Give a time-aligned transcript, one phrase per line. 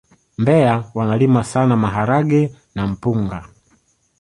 [0.37, 3.45] mbeya wanalima sana maharage na mpunga